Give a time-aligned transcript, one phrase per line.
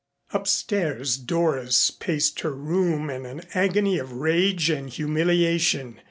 [0.33, 5.97] Upstairs Doris paced her room in an agony of rage and humiliation.